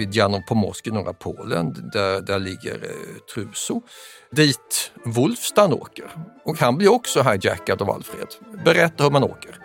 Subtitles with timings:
[0.00, 1.90] Vid Janopomorsk i norra Polen.
[1.92, 3.82] Där, där ligger eh, Truso.
[4.30, 6.10] Dit Wolfstan åker.
[6.44, 8.28] Och han blir också hijackad av Alfred.
[8.64, 9.58] Berätta hur man åker.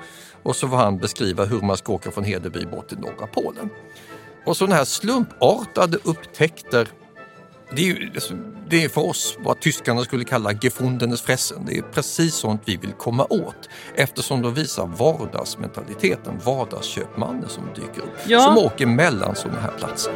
[0.43, 3.69] Och så får han beskriva hur man ska åka från Hedeby bort till norra Polen.
[4.45, 6.87] Och sådana här slumpartade upptäckter
[7.71, 8.11] det är, ju,
[8.69, 11.65] det är för oss vad tyskarna skulle kalla gefundenes fressen.
[11.65, 18.01] Det är precis sånt vi vill komma åt eftersom de visar vardagsmentaliteten, vardagsköpmannen som dyker
[18.01, 18.39] upp, ja.
[18.39, 20.13] som åker mellan sådana här platser.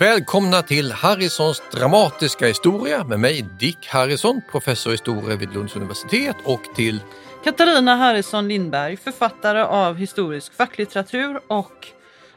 [0.00, 6.36] Välkomna till Harrisons dramatiska historia med mig Dick Harrison, professor i historia vid Lunds universitet
[6.44, 7.00] och till
[7.44, 11.86] Katarina Harrison Lindberg, författare av historisk facklitteratur och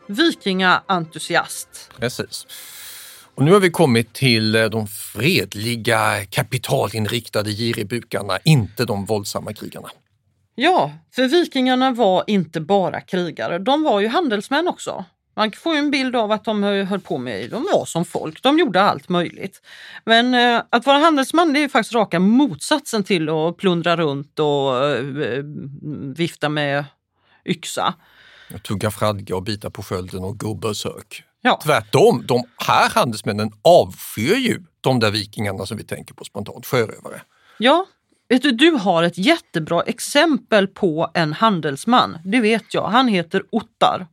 [0.08, 1.91] vikingaentusiast.
[2.00, 2.47] Precis.
[3.36, 9.89] Och nu har vi kommit till eh, de fredliga, kapitalinriktade giribukarna, inte de våldsamma krigarna.
[10.56, 15.06] Ja, för vikingarna var inte bara krigare, de var ju handelsmän också.
[15.36, 18.59] Man får en bild av att de höll på med, de var som folk, de
[18.59, 19.62] gjorde allt möjligt.
[20.06, 24.90] Men eh, att vara handelsman det är faktiskt raka motsatsen till att plundra runt och
[24.90, 25.44] eh,
[26.16, 26.86] vifta med
[27.45, 27.94] yxa.
[28.64, 31.23] Tugga fradga och bita på skölden och gå besök.
[31.42, 31.59] Ja.
[31.64, 37.22] Tvärtom, de här handelsmännen avskyr ju de där vikingarna som vi tänker på spontant, sjörövare.
[37.58, 37.86] Ja,
[38.30, 42.18] Vet du, du har ett jättebra exempel på en handelsman.
[42.25, 42.88] Det vet jag.
[42.88, 44.08] Han heter Ottar.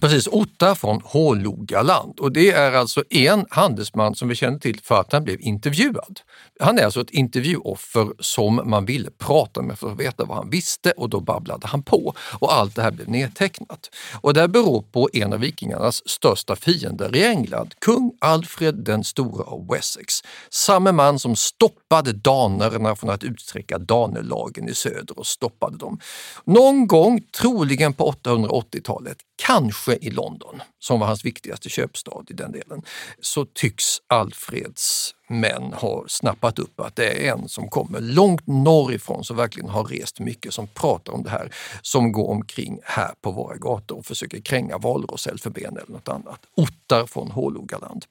[0.00, 5.00] Precis, Otta från Hålogaland och det är alltså en handelsman som vi känner till för
[5.00, 6.20] att han blev intervjuad.
[6.60, 10.50] Han är alltså ett intervjuoffer som man ville prata med för att veta vad han
[10.50, 13.90] visste och då babblade han på och allt det här blev nedtecknat.
[14.20, 19.44] Och det beror på en av vikingarnas största fiender i England, kung Alfred den store
[19.44, 20.14] av Wessex.
[20.50, 26.00] Samme man som stoppade danerna från att utsträcka danelagen i söder och stoppade dem.
[26.44, 29.16] Någon gång, troligen på 880-talet,
[29.46, 32.82] kanske i London, som var hans viktigaste köpstad i den delen,
[33.20, 39.24] så tycks Alfreds män har snappat upp att det är en som kommer långt norrifrån
[39.24, 43.30] som verkligen har rest mycket som pratar om det här som går omkring här på
[43.30, 46.40] våra gator och försöker kränga valross, elfenben eller något annat.
[46.56, 48.04] Ottar från Hålogaland.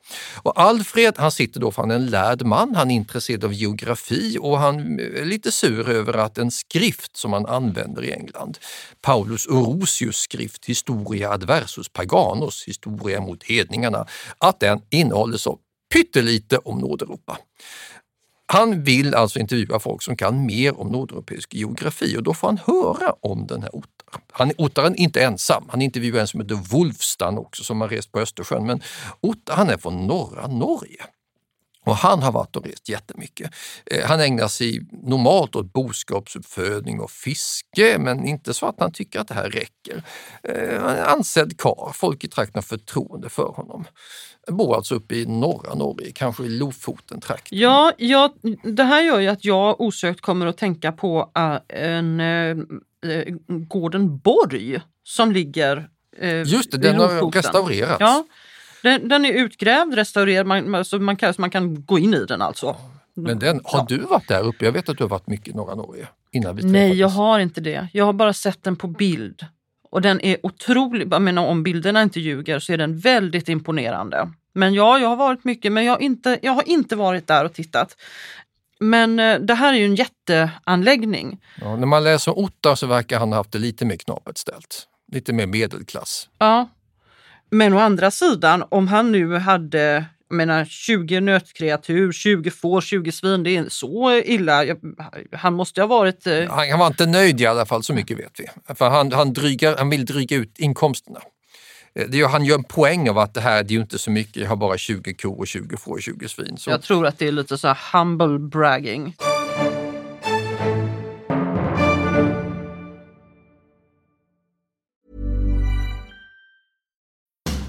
[0.43, 3.53] Och Alfred han sitter då för han är en lärd man, han är intresserad av
[3.53, 8.57] geografi och han är lite sur över att en skrift som man använder i England,
[9.01, 14.05] Paulus Orosius skrift Historia adversus paganos, historia mot hedningarna,
[14.37, 15.59] att den innehåller så
[15.91, 17.37] pyttelite om Nordeuropa.
[18.45, 22.57] Han vill alltså intervjua folk som kan mer om nordeuropeisk geografi och då får han
[22.57, 24.21] höra om den här Ottar.
[24.31, 28.11] Han, Ottar är inte ensam, han intervjuar en som heter Wolfstan också som har rest
[28.11, 28.81] på Östersjön men
[29.21, 31.05] Ottar han är från norra Norge.
[31.85, 33.51] Och han har varit och rest jättemycket.
[33.85, 39.19] Eh, han ägnar sig normalt åt boskapsuppfödning och fiske men inte så att han tycker
[39.19, 40.03] att det här räcker.
[40.43, 43.85] Eh, han är ansedd karl, folk i trakten har förtroende för honom.
[44.47, 47.57] Bor alltså uppe i norra Norge, kanske i Lofoten-trakten.
[47.57, 48.33] Ja, ja,
[48.63, 52.65] det här gör ju att jag osökt kommer att tänka på uh, en uh,
[53.47, 55.89] gården Borg som ligger
[56.23, 57.99] uh, Just det, den har restaurerats.
[57.99, 58.25] Ja,
[58.83, 62.41] den, den, är utgrävd, restaurerad, man, alltså man, kan, man kan gå in i den
[62.41, 62.75] alltså.
[63.15, 64.65] Men den, har du varit där uppe?
[64.65, 66.07] Jag vet att du har varit mycket i norra Norge.
[66.31, 67.87] Innan vi Nej, jag har inte det.
[67.93, 69.45] Jag har bara sett den på bild.
[69.91, 74.29] Och den är otrolig, jag menar om bilderna inte ljuger så är den väldigt imponerande.
[74.53, 77.45] Men ja, jag har varit mycket, men jag har inte, jag har inte varit där
[77.45, 77.95] och tittat.
[78.79, 81.41] Men eh, det här är ju en jätteanläggning.
[81.61, 84.37] Ja, när man läser om Ottar så verkar han ha haft det lite mer knapert
[84.37, 84.87] ställt.
[85.11, 86.29] Lite mer medelklass.
[86.37, 86.69] Ja.
[87.51, 93.43] Men å andra sidan, om han nu hade menar, 20 nötkreatur, 20 får, 20 svin,
[93.43, 94.65] det är så illa.
[95.31, 96.27] Han måste ha varit...
[96.27, 96.49] Eh...
[96.49, 98.75] Han, han, var inte nöjd i alla fall, så mycket vet vi.
[98.75, 101.19] För han, han, drygar, han vill dryga ut inkomsterna.
[101.95, 104.11] Eh, det, han gör en poäng av att det här det är ju inte så
[104.11, 106.57] mycket, jag har bara 20 kor och 20 får och 20 svin.
[106.57, 106.69] Så.
[106.69, 109.15] Jag tror att det är lite så humble bragging.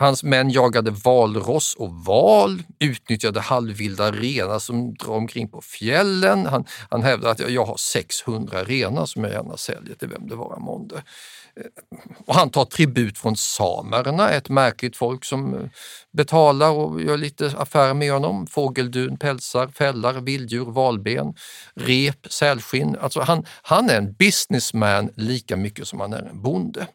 [0.00, 6.46] Hans män jagade valross och val, utnyttjade halvvilda renar som drar omkring på fjällen.
[6.46, 10.34] Han, han hävdade att jag har 600 renar som jag gärna säljer till vem det
[10.34, 10.96] vara månde.
[10.96, 11.66] Eh,
[12.26, 15.60] och han tar tribut från samerna, ett märkligt folk som eh,
[16.12, 18.46] betalar och gör lite affärer med honom.
[18.46, 21.34] Fågeldun, pälsar, fällar, vilddjur, valben,
[21.74, 22.96] rep, sälskinn.
[23.00, 26.86] Alltså han, han är en businessman lika mycket som han är en bonde.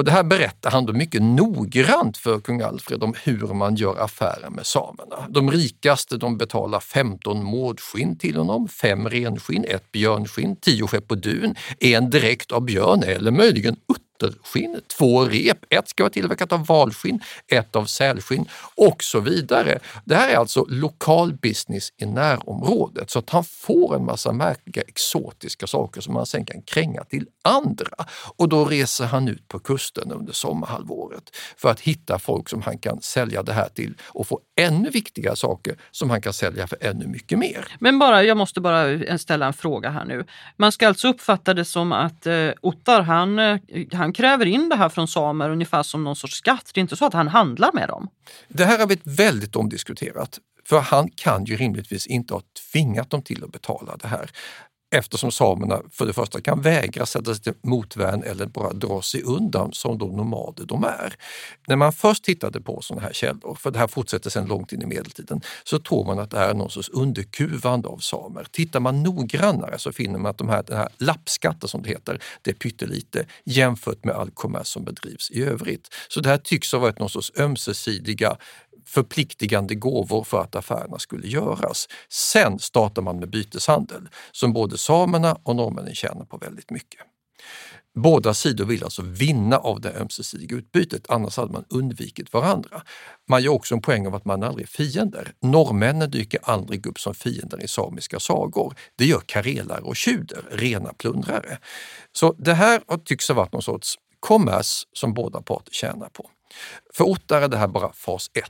[0.00, 4.04] Och det här berättar han då mycket noggrant för kung Alfred om hur man gör
[4.04, 5.26] affärer med samerna.
[5.28, 11.14] De rikaste de betalar 15 mårdskinn till honom, fem renskinn, ett björnskinn, tio skepp på
[11.14, 13.76] dun, en dräkt av björn eller möjligen
[14.22, 19.78] utterskinn, två rep, ett ska vara tillverkat av valskinn, ett av sälskinn och så vidare.
[20.04, 24.82] Det här är alltså lokal business i närområdet så att han får en massa märkliga
[24.82, 28.06] exotiska saker som han sen kan kränga till andra.
[28.36, 32.78] Och då reser han ut på kusten under sommarhalvåret för att hitta folk som han
[32.78, 36.78] kan sälja det här till och få ännu viktigare saker som han kan sälja för
[36.80, 37.64] ännu mycket mer.
[37.78, 40.24] Men bara, jag måste bara ställa en fråga här nu.
[40.56, 43.58] Man ska alltså uppfatta det som att eh, Ottar han, eh,
[43.92, 46.70] han han kräver in det här från samer ungefär som någon sorts skatt.
[46.74, 48.08] Det är inte så att han handlar med dem.
[48.48, 50.38] Det här har blivit väldigt omdiskuterat.
[50.64, 52.42] För han kan ju rimligtvis inte ha
[52.72, 54.30] tvingat dem till att betala det här
[54.90, 59.22] eftersom samerna för det första kan vägra sätta sig till motvärn eller bara dra sig
[59.22, 61.14] undan som de nomader de är.
[61.66, 64.82] När man först tittade på sådana här källor, för det här fortsätter sedan långt in
[64.82, 68.46] i medeltiden, så tror man att det är någon sorts underkuvande av samer.
[68.50, 72.22] Tittar man noggrannare så finner man att de här, den här lappskatten som det heter,
[72.42, 75.94] det är pyttelite jämfört med all kommers som bedrivs i övrigt.
[76.08, 78.36] Så det här tycks ha varit någon sorts ömsesidiga
[78.90, 81.88] förpliktigande gåvor för att affärerna skulle göras.
[82.08, 87.00] Sen startar man med byteshandel som både samerna och norrmännen tjänar på väldigt mycket.
[87.94, 92.82] Båda sidor vill alltså vinna av det ömsesidiga utbytet, annars hade man undvikit varandra.
[93.28, 95.32] Man gör också en poäng av att man aldrig är fiender.
[95.42, 98.74] Norrmännen dyker aldrig upp som fiender i samiska sagor.
[98.96, 101.58] Det gör karelare och tjuder, rena plundrare.
[102.12, 106.30] Så det här tycks ha varit någon sorts kommers som båda parter tjänar på.
[106.94, 108.44] För Ottar är det här bara fas 1.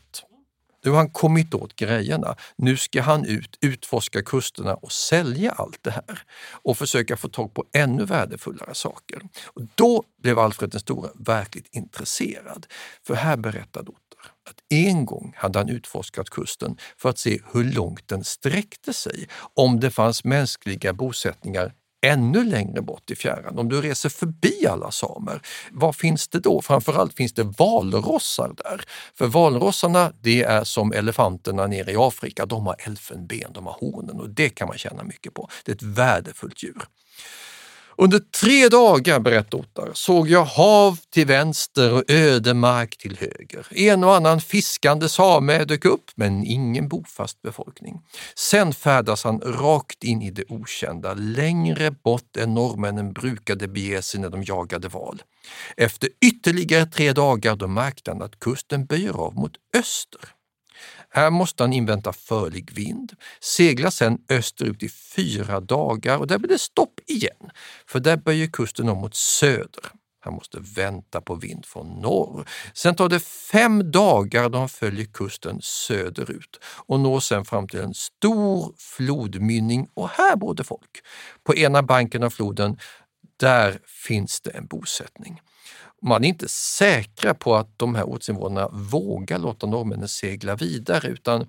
[0.85, 2.37] Nu har han kommit åt grejerna.
[2.57, 6.23] Nu ska han ut, utforska kusterna och sälja allt det här
[6.53, 9.23] och försöka få tag på ännu värdefullare saker.
[9.47, 12.67] Och då blev Alfred den store verkligt intresserad.
[13.07, 14.01] För här berättar Dotter
[14.51, 19.29] att en gång hade han utforskat kusten för att se hur långt den sträckte sig,
[19.55, 23.59] om det fanns mänskliga bosättningar ännu längre bort i fjärran.
[23.59, 26.63] Om du reser förbi alla samer, vad finns det då?
[26.63, 28.85] Framförallt finns det valrossar där.
[29.15, 32.47] För valrossarna, det är som elefanterna nere i Afrika.
[32.47, 35.49] De har elfenben, de har hornen och det kan man tjäna mycket på.
[35.65, 36.83] Det är ett värdefullt djur.
[38.03, 43.67] Under tre dagar, berättar Ottar, såg jag hav till vänster och ödemark till höger.
[43.71, 48.01] En och annan fiskande same dök upp, men ingen bofast befolkning.
[48.35, 54.21] Sen färdas han rakt in i det okända, längre bort än norrmännen brukade bege sig
[54.21, 55.23] när de jagade val.
[55.77, 60.40] Efter ytterligare tre dagar då märkte han att kusten böjer av mot öster.
[61.13, 66.49] Här måste han invänta förlig vind, segla sedan österut i fyra dagar och där blir
[66.49, 67.51] det stopp igen,
[67.87, 69.85] för där böjer kusten om mot söder.
[70.23, 72.49] Han måste vänta på vind från norr.
[72.75, 77.81] Sen tar det fem dagar då han följer kusten söderut och når sen fram till
[77.81, 81.01] en stor flodmynning och här bor det folk.
[81.45, 82.79] På ena banken av floden,
[83.37, 85.41] där finns det en bosättning.
[86.03, 91.49] Man är inte säkra på att de här ortsinvånarna vågar låta norrmännen segla vidare utan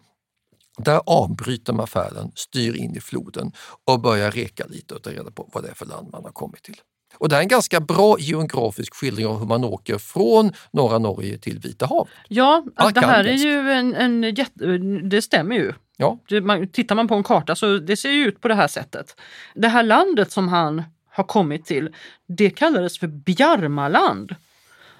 [0.77, 3.51] där avbryter man färden, styr in i floden
[3.85, 6.31] och börjar reka lite och ta reda på vad det är för land man har
[6.31, 6.81] kommit till.
[7.17, 11.37] Och det är en ganska bra geografisk skildring av hur man åker från norra Norge
[11.37, 12.13] till Vita havet.
[12.27, 15.73] Ja, alltså det här är ju en, en jätte, det stämmer ju.
[15.97, 16.17] Ja.
[16.27, 18.67] Det, man, tittar man på en karta så det ser ju ut på det här
[18.67, 19.15] sättet.
[19.55, 21.95] Det här landet som han har kommit till,
[22.27, 24.35] det kallades för Bjarmaland.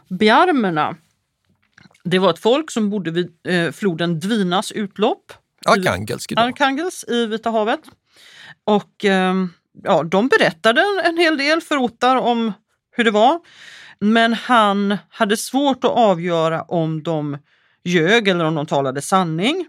[0.10, 0.96] Bjarmerna,
[2.04, 5.34] det var ett folk som bodde vid eh, floden Dvinas utlopp.
[5.66, 6.46] Arkhangelsk idag.
[6.46, 7.82] Arkhangelsk i Vita havet.
[8.64, 9.34] Och eh,
[9.84, 12.54] ja, de berättade en, hel del för Ottar om
[12.92, 13.40] hur det var.
[14.00, 17.38] Men han hade svårt att avgöra om de
[17.84, 19.68] ljög eller om de talade sanning.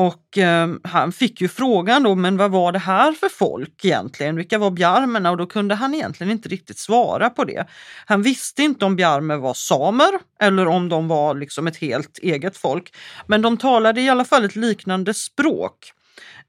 [0.00, 4.36] Och eh, han fick ju frågan då, men vad var det här för folk egentligen?
[4.36, 5.30] Vilka var bjarmerna?
[5.30, 7.66] Och då kunde han egentligen inte riktigt svara på det.
[8.06, 10.10] Han visste inte om bjarmer var samer
[10.40, 12.94] eller om de var liksom ett helt eget folk.
[13.26, 15.92] Men de talade i alla fall ett liknande språk.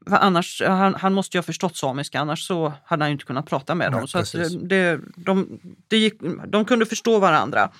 [0.06, 3.76] Annars, han, han måste ju ha förstått samiska, annars så hade han inte kunnat prata
[3.76, 4.00] med dem.
[4.00, 4.58] Nej, så precis.
[4.62, 6.14] det, de, det gick,
[6.48, 7.72] de kunde förstå varandra.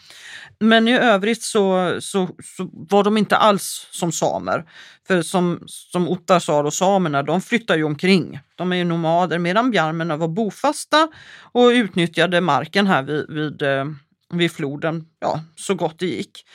[0.60, 4.66] Men i övrigt så, så, så var de inte alls som samer.
[5.08, 8.40] För som, som Ottar sa, då, samerna de flyttar ju omkring.
[8.56, 11.08] De är ju nomader medan bjarmerna var bofasta
[11.52, 13.86] och utnyttjade marken här vid, vid, eh,
[14.34, 16.46] vid floden ja, så gott det gick.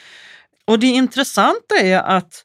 [0.64, 2.44] Och det intressanta är att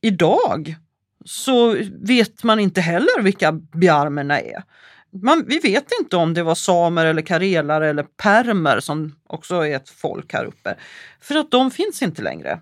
[0.00, 0.76] idag
[1.24, 4.62] så vet man inte heller vilka bjarmerna är.
[5.22, 9.76] Man, vi vet inte om det var samer eller karelare eller permer som också är
[9.76, 10.74] ett folk här uppe.
[11.20, 12.60] För att de finns inte längre.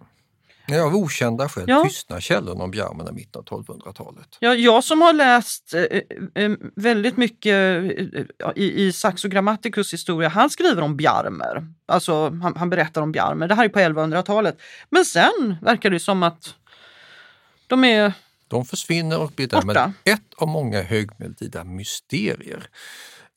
[0.67, 1.85] Ja, av okända skäl Ja.
[1.85, 4.37] tystnar källorna om bjarmerna i mitten av 1200-talet.
[4.41, 9.93] Jag, jag som har läst eh, eh, väldigt mycket eh, ja, i, i Saxo Grammaticus
[9.93, 11.67] historia, han skriver om bjarmer.
[11.87, 13.49] Alltså han, han berättar om bjarmer.
[13.49, 14.61] Det här är på 1100-talet.
[14.91, 16.55] Men sen verkar det som att
[17.67, 18.13] de är
[18.51, 22.69] De försvinner och blir därmed ett av många högmedeltida mysterier.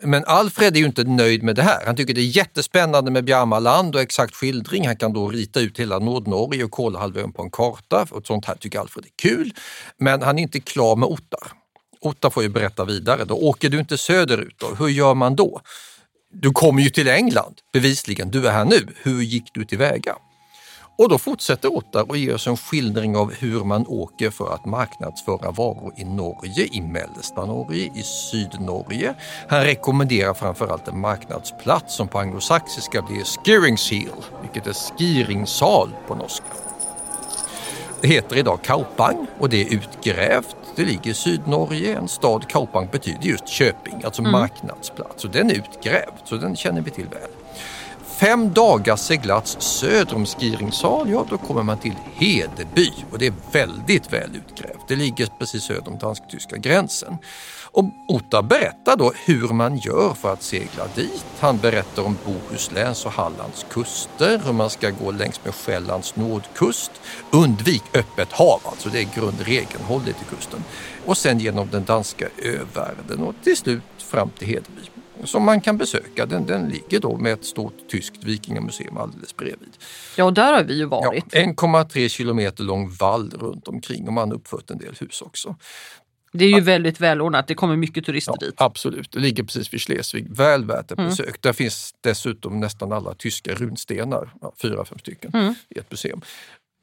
[0.03, 1.85] Men Alfred är ju inte nöjd med det här.
[1.85, 4.87] Han tycker det är jättespännande med Bjarmaland och exakt skildring.
[4.87, 8.07] Han kan då rita ut hela Nordnorge och Kolahalvön på en karta.
[8.11, 9.53] Och sånt här tycker Alfred är kul.
[9.97, 11.51] Men han är inte klar med Ottar.
[12.01, 13.25] Ottar får ju berätta vidare.
[13.25, 14.75] Då åker du inte söderut då?
[14.75, 15.61] Hur gör man då?
[16.31, 18.31] Du kommer ju till England, bevisligen.
[18.31, 18.87] Du är här nu.
[19.03, 20.15] Hur gick du tillväga?
[20.97, 24.65] Och då fortsätter Ottar och ger oss en skildring av hur man åker för att
[24.65, 29.13] marknadsföra varor i Norge, i mellersta Norge, i Sydnorge.
[29.47, 34.09] Han rekommenderar framförallt en marknadsplats som på anglosaxiska blir Skiringshill,
[34.41, 36.45] vilket är skiringssal på norska.
[38.01, 40.55] Det heter idag Kaupang och det är utgrävt.
[40.75, 41.97] Det ligger i Sydnorge.
[41.97, 45.25] En stad, Kaupang, betyder just köping, alltså marknadsplats.
[45.25, 47.29] Och den är utgrävd, så den känner vi till väl.
[48.19, 53.33] Fem dagars seglats söder om Skiringsal, ja då kommer man till Hedeby och det är
[53.51, 54.87] väldigt väl utgrävt.
[54.87, 57.17] Det ligger precis söder om dansk-tyska gränsen.
[57.71, 61.25] Och Ottar berättar då hur man gör för att segla dit.
[61.39, 66.91] Han berättar om Bohusläns och Hallands kuster, hur man ska gå längs med Själlands nordkust.
[67.31, 70.63] Undvik öppet hav, alltså det är grundregeln, håll dig till kusten.
[71.05, 74.92] Och sen genom den danska övärlden och till slut fram till Hedeby
[75.25, 76.25] som man kan besöka.
[76.25, 79.77] Den, den ligger då med ett stort tyskt vikingamuseum alldeles bredvid.
[80.17, 81.25] Ja, och där har vi ju Ja, varit.
[81.25, 85.55] 1,3 kilometer lång vall runt omkring och man har uppfört en del hus också.
[86.35, 87.47] Det är ju väldigt välordnat.
[87.47, 88.53] Det kommer mycket turister Ja, dit.
[88.57, 90.29] absolut, det ligger precis vid Schleswig.
[90.35, 91.41] Väl värt ett besök.
[91.41, 96.21] Där finns dessutom nästan alla tyska runstenar, ja, fyra, fem stycken, i ett museum.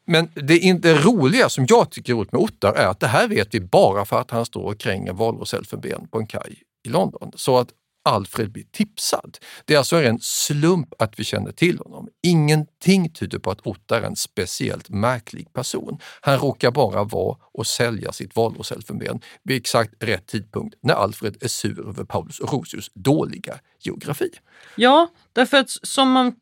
[0.06, 3.06] Men det, in- det roliga som jag tycker är roligt med Ottar är att det
[3.06, 6.88] här vet vi bara för att han står och kränger valroselfenben på en kaj i
[6.88, 7.32] London.
[7.34, 7.68] Så att
[8.02, 9.38] Alfred blir tipsad.
[9.64, 12.08] Det är alltså en slump att vi känner till honom.
[12.22, 15.98] Ingenting tyder på att Ottar är en speciellt märklig person.
[16.20, 21.48] Han råkar bara vara och sälja sitt valroselfenben vid exakt rätt tidpunkt när Alfred är
[21.48, 24.30] sur över Paulus och Rosius dåliga geografi.
[24.76, 26.34] Ja, därför att som man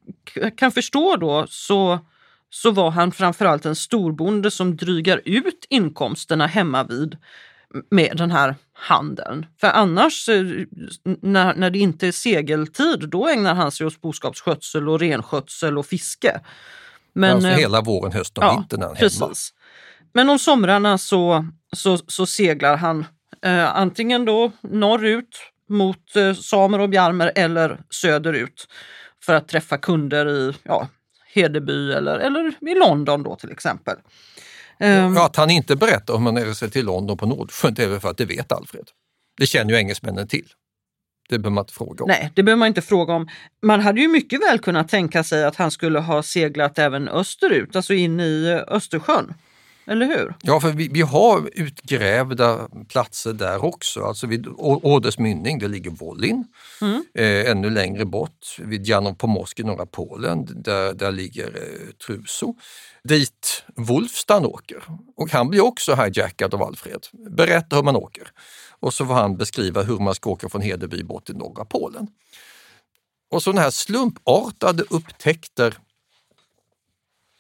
[0.57, 1.99] kan förstå då så,
[2.51, 7.17] så var han framförallt en storbonde som drygar ut inkomsterna hemma vid
[7.91, 9.47] med den här handeln.
[9.61, 10.45] För annars, eh,
[11.21, 15.87] när, när det inte är segeltid, då ägnar han sig åt boskapsskötsel och renskötsel och
[15.87, 16.41] fiske.
[17.13, 19.09] Men, alltså eh, hela våren, hösten och vintern är han hemma.
[19.09, 19.55] precis.
[20.13, 21.47] Men om somrarna så,
[21.77, 23.05] så, så seglar han
[23.43, 28.69] eh, antingen då norrut mot eh, Samer och Bjarmer eller söderut
[29.25, 30.89] för att träffa kunder i ja,
[31.35, 33.97] Hedeby eller, eller i London då till exempel.
[34.81, 37.89] Um, ja, att han inte berättar om han reser till London på Nordsjön, det är
[37.89, 38.89] väl för att det vet Alfred.
[39.39, 40.49] Det känner ju engelsmännen till.
[41.29, 42.09] Det behöver man inte fråga om.
[42.09, 43.29] Nej, det behöver man inte fråga om.
[43.63, 47.77] Man hade ju mycket väl kunnat tänka sig att han skulle ha seglat även österut,
[47.77, 49.35] alltså in i Östersjön.
[49.89, 50.35] Eller hur?
[50.43, 54.03] Ja, för vi, vi har utgrävda platser där också.
[54.03, 56.45] Alltså vid Åders mynning, där ligger Wollin.
[56.81, 57.05] Mm.
[57.15, 62.55] Eh, ännu längre bort, vid Janov Pomorsk i norra Polen, där, där ligger eh, Truso.
[63.05, 64.83] Dit Wolfstan åker.
[65.17, 67.07] Och han blir också hijackad av Alfred.
[67.31, 68.31] Berättar hur man åker.
[68.81, 72.09] Och så får han beskriva hur man ska åka från Hedeby bort till norra Polen.
[73.31, 75.75] Och sådana här slumpartade upptäckter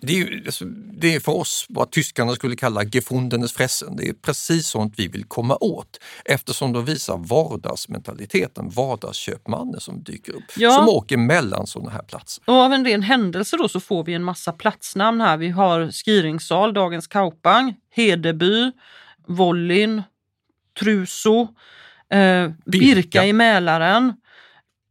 [0.01, 3.97] det är, alltså, det är för oss vad tyskarna skulle kalla gefundenes fressen.
[3.97, 10.33] Det är precis sånt vi vill komma åt eftersom de visar vardagsmentaliteten, vardagsköpmannen som dyker
[10.33, 10.71] upp, ja.
[10.71, 12.45] som åker mellan sådana här platser.
[12.47, 15.37] Och av en ren händelse då så får vi en massa platsnamn här.
[15.37, 18.73] Vi har Skiringsal, dagens Kaupang, Hedeby,
[19.27, 20.03] Vollin,
[20.81, 21.41] Truso,
[22.11, 22.55] eh, Birka.
[22.65, 24.13] Birka i Mälaren.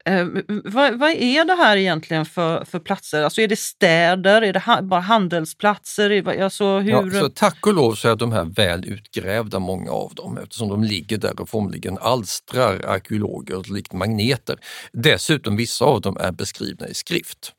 [0.08, 3.24] Eh, vad, vad, är det här egentligen för, för platser?
[3.24, 4.42] Alltså är det städer?
[4.42, 6.42] Är det ha, bara handelsplatser?
[6.44, 6.92] Alltså hur...
[6.92, 10.70] ja, så tack och lov så är de här väl utgrävda, många av dem, eftersom
[10.70, 14.56] de ligger där och formligen alstrar arkeologer likt magneter.
[14.92, 17.54] Dessutom vissa av dem är beskrivna i skrift.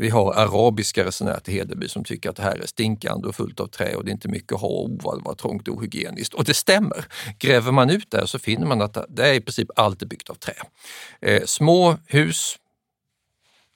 [0.00, 3.60] Vi har arabiska resenärer till Hedeby som tycker att det här är stinkande och fullt
[3.60, 6.34] av trä och det är inte mycket att ha och det var trångt och ohygieniskt.
[6.34, 7.04] Och det stämmer.
[7.38, 10.30] Gräver man ut där så finner man att det är i princip allt är byggt
[10.30, 10.54] av trä.
[11.20, 12.56] Eh, små hus,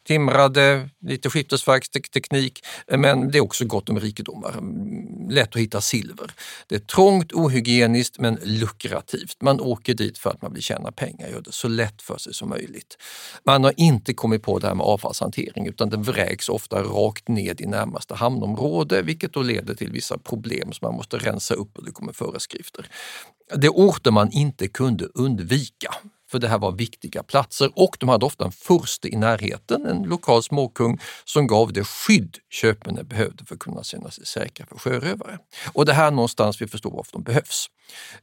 [0.06, 2.64] timrade, lite skiftesverksteknik,
[2.96, 4.52] men det är också gott om rikedomar.
[4.58, 6.32] Mm, lätt att hitta silver.
[6.66, 9.36] Det är trångt, ohygieniskt men lukrativt.
[9.40, 12.34] Man åker dit för att man vill tjäna pengar, gör det så lätt för sig
[12.34, 12.98] som möjligt.
[13.44, 17.60] Man har inte kommit på det här med avfallshantering utan det vräks ofta rakt ned
[17.60, 21.84] i närmaste hamnområde vilket då leder till vissa problem som man måste rensa upp och
[21.84, 22.86] det kommer föreskrifter.
[23.56, 25.94] Det är orter man inte kunde undvika
[26.32, 30.02] för det här var viktiga platser och de hade ofta en furste i närheten, en
[30.02, 34.78] lokal småkung som gav det skydd köpmännen behövde för att kunna känna sig säkra för
[34.78, 35.38] sjörövare.
[35.72, 37.66] Och det här någonstans vi förstår varför de behövs.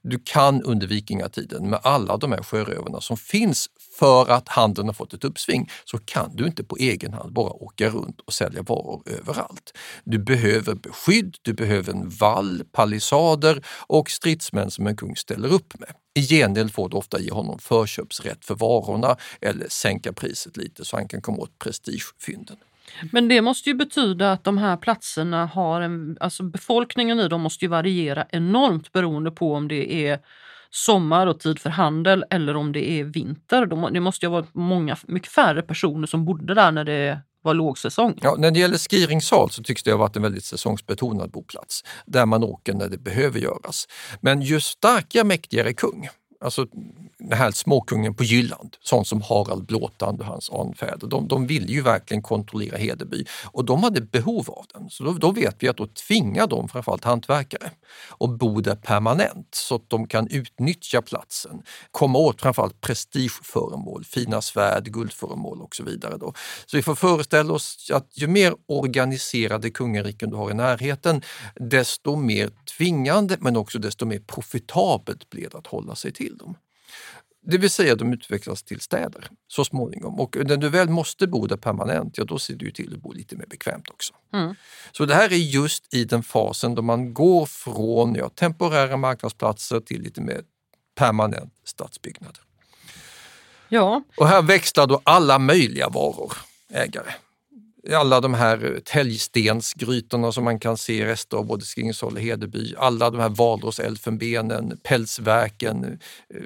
[0.02, 3.70] Du kan under vikingatiden med alla de här sjörövarna som finns
[4.00, 7.50] för att handeln har fått ett uppsving så kan du inte på egen hand bara
[7.50, 9.78] åka runt och sälja varor överallt.
[10.04, 15.80] Du behöver beskydd, du behöver en vall, palissader och stridsmän som en kung ställer upp
[15.80, 15.94] med.
[16.16, 20.98] I gengäld får du ofta ge honom förköpsrätt för varorna eller sänka priset lite så
[20.98, 22.58] han kan komma åt prestigefynden.
[23.12, 27.42] Men det måste ju betyda att de här platserna har en, alltså befolkningen i dem
[27.42, 30.20] måste ju variera enormt beroende på om det är
[30.70, 33.92] sommar och tid för handel eller om det är vinter.
[33.92, 38.20] Det måste ju vara många, mycket färre personer som bodde där när det var lågsäsong.
[38.22, 42.26] Ja, när det gäller Skiringsal så tycks det ha varit en väldigt säsongsbetonad boplats där
[42.26, 43.88] man åker när det behöver göras.
[44.22, 46.68] Men ju starkare, mäktigare kung, alltså
[47.20, 51.68] den här småkungen på Jylland, sån som Harald Blåtand och hans anfäder, de, de ville
[51.68, 54.90] ju verkligen kontrollera Hedeby och de hade behov av den.
[54.90, 57.72] Så då, då vet vi att då tvingar de framförallt hantverkare
[58.20, 64.42] att bo där permanent så att de kan utnyttja platsen, komma åt framförallt prestigeföremål, fina
[64.42, 66.18] svärd, guldföremål och så vidare.
[66.18, 66.34] Då.
[66.66, 71.22] Så vi får föreställa oss att ju mer organiserade kungariken du har i närheten,
[71.56, 76.58] desto mer tvingande men också desto mer profitabelt blir det att hålla sig till dem.
[77.42, 81.48] Det vill säga de utvecklas till städer så småningom och när du väl måste bo
[81.48, 84.14] där permanent, ja då ser du till att bo lite mer bekvämt också.
[84.34, 84.56] Mm.
[84.92, 89.80] Så det här är just i den fasen då man går från ja, temporära marknadsplatser
[89.80, 90.42] till lite mer
[90.96, 92.40] permanent stadsbyggnad.
[93.70, 94.04] Ja.
[94.18, 96.34] Och här växlar då alla möjliga varor
[96.74, 97.14] ägare
[97.94, 103.10] alla de här täljstensgrytorna som man kan se rester av både Skingshåll och Hedeby, alla
[103.10, 106.42] de här valroselfenbenen, pälsverken, eh,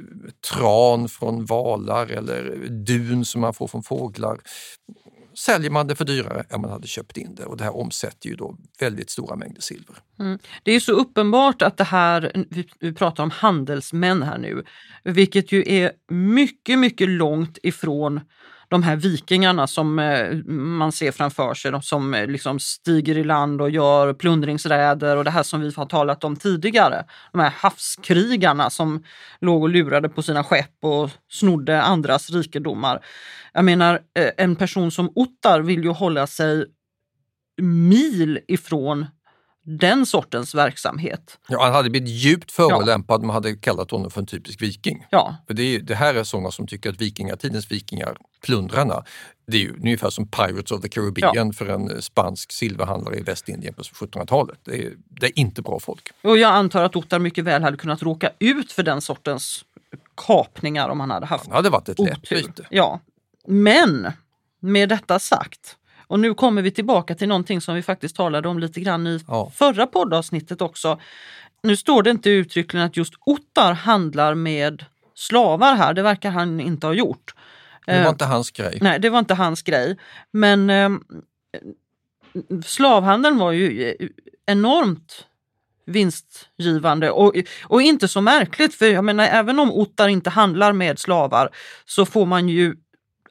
[0.51, 4.39] tran från valar eller dun som man får från fåglar.
[5.35, 8.29] Säljer man det för dyrare än man hade köpt in det och det här omsätter
[8.29, 9.95] ju då väldigt stora mängder silver.
[10.19, 10.39] Mm.
[10.63, 12.45] Det är så uppenbart att det här,
[12.79, 14.63] vi pratar om handelsmän här nu,
[15.03, 18.21] vilket ju är mycket, mycket långt ifrån
[18.73, 23.23] de här vikingarna som eh, man ser framför sig, de som eh, liksom stiger i
[23.23, 27.05] land och gör plundringsräder och det här som vi har talat om tidigare.
[27.31, 29.03] De här havskrigarna som
[29.41, 33.05] låg och lurade på sina skepp och snodde andras rikedomar.
[33.53, 36.65] Jag menar, eh, en person som Ottar vill ju hålla sig
[37.61, 39.05] mil ifrån
[39.63, 41.39] den sortens verksamhet.
[41.47, 45.05] Ja, han hade blivit djupt förolämpad, man hade kallat honom för en typisk viking.
[45.09, 49.03] Ja, För det, är, det här är sådana som tycker att vikingatidens vikingar, plundrarna,
[49.47, 53.73] det är ju ungefär som Pirates of the Caribbean för en spansk silverhandlare i Västindien
[53.73, 54.59] på 1700-talet.
[54.63, 56.09] Det är, det är inte bra folk.
[56.21, 59.65] och jag antar att Ottar mycket väl hade kunnat råka ut för den sortens
[60.15, 62.67] kapningar om han hade haft Han hade varit ett lätt byte.
[62.69, 62.99] Ja,
[63.47, 64.11] men
[64.59, 65.77] med detta sagt,
[66.13, 69.19] och nu kommer vi tillbaka till någonting som vi faktiskt talade om lite grann i
[69.27, 69.51] Ja.
[69.55, 70.99] förra poddavsnittet också.
[71.63, 76.59] Nu står det inte uttryckligen att just Ottar handlar med slavar här, det verkar han
[76.59, 77.35] inte ha gjort.
[77.85, 78.77] Det var inte hans grej.
[78.81, 79.97] Nej, det var inte hans grej.
[80.31, 80.89] Men eh,
[82.65, 84.07] slavhandeln var ju eh,
[84.45, 85.25] enormt
[85.85, 90.99] vinstgivande och, och inte så märkligt för jag menar även om Ottar inte handlar med
[90.99, 91.49] slavar
[91.85, 92.75] så får man ju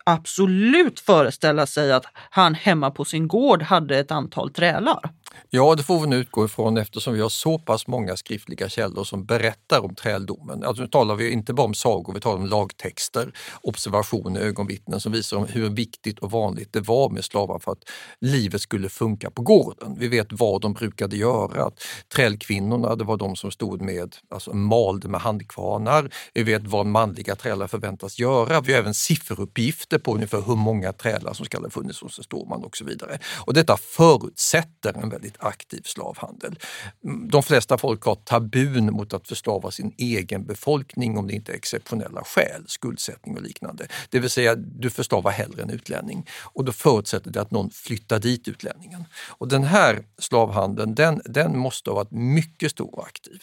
[0.05, 5.11] absolut föreställa sig att han hemma på sin gård hade ett antal trälar.
[5.51, 9.05] Ja, det får vi nu utgå ifrån eftersom vi har så pass många skriftliga källor
[9.05, 10.65] som berättar om träldomen.
[10.65, 15.13] Alltså, nu talar vi inte bara om sagor, vi talar om lagtexter, observationer, ögonvittnen som
[15.13, 17.85] visar om hur viktigt och vanligt det var med slavar för att
[18.21, 19.97] livet skulle funka på gården.
[19.99, 21.65] Vi vet vad de brukade göra.
[21.65, 21.83] Att
[22.15, 26.11] trällkvinnorna, det var de som stod med, alltså malde med handkvarnar.
[26.35, 28.61] Vi vet vad manliga trälar förväntas göra.
[28.61, 32.25] Vi har även sifferuppgifter på ungefär hur många trälar som ska ha funnits hos en
[32.25, 33.19] storman och så vidare.
[33.47, 36.59] Och detta förutsätter en väldigt aktiv slavhandel.
[37.05, 41.53] Mm, de flesta folk har tabun mot att förslava sin egen befolkning om det inte
[41.53, 43.87] är exceptionella skäl, skuldsättning och liknande.
[44.11, 48.19] Det vill säga, du förslavar hellre en utlänning och då förutsätter det att någon flyttar
[48.19, 49.05] dit utlänningen.
[49.29, 53.43] Och den här slavhandeln, den, den måste ha varit mycket stor och aktiv.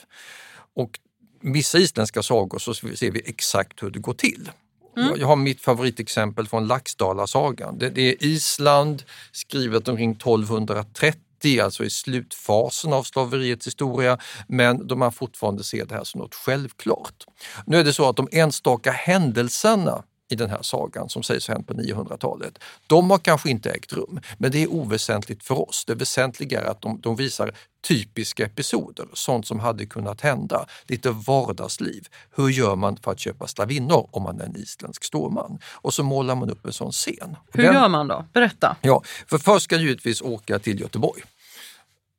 [0.75, 0.99] Och
[1.41, 4.51] vissa isländska sagor så ser vi exakt hur det går till.
[4.99, 5.09] Mm.
[5.09, 7.77] Jag, jag har mitt favoritexempel från Laxdalasagan.
[7.77, 15.01] Det, det är Island, skrivet omkring 1230, alltså i slutfasen av slaveriets historia, men de
[15.01, 17.25] har fortfarande ser det här som något självklart.
[17.65, 21.55] Nu är det så att de enstaka händelserna i den här sagan som sägs ha
[21.55, 25.85] hänt på 900-talet, de har kanske inte ägt rum, men det är oväsentligt för oss.
[25.87, 27.51] Det väsentliga är att de, de visar
[27.87, 32.07] typiska episoder, sånt som hade kunnat hända, lite vardagsliv.
[32.35, 35.59] Hur gör man för att köpa slavinnor om man är en isländsk storman?
[35.71, 37.35] Och så målar man upp en sån scen.
[37.53, 38.25] Hur den- gör man då?
[38.33, 38.75] Berätta.
[38.81, 41.21] Ja, för först ska du givetvis åka till Göteborg.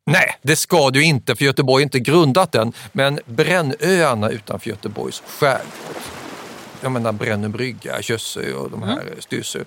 [0.07, 5.23] Nej, det ska du inte för Göteborg är inte grundat än, men Brännöarna utanför Göteborgs
[5.27, 6.03] skärgård,
[6.81, 9.65] jag menar Brännö brygga, Kössö och de här Styrsö,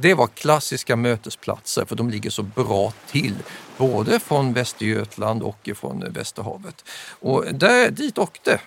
[0.00, 3.34] det var klassiska mötesplatser för de ligger så bra till,
[3.76, 6.84] både från Västergötland och från Västerhavet.
[7.20, 8.60] Och där, dit åkte